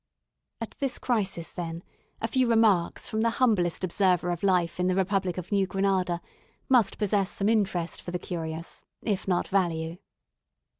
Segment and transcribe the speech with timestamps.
[0.59, 1.83] At this crisis, then,
[2.21, 6.21] a few remarks from the humblest observer of life in the republic of New Granada
[6.67, 9.97] must possess some interest for the curious, if not value.